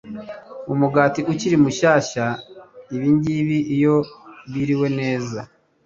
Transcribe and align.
umugati 0.73 1.19
ukiri 1.31 1.57
mushyashya 1.63 2.25
Ibingibi 2.95 3.57
iyo 3.75 3.95
biriwe 4.53 4.87
neza 4.99 5.39